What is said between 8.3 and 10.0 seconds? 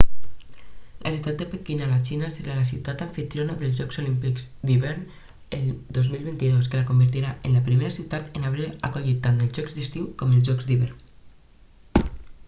en haver acollit tant els jocs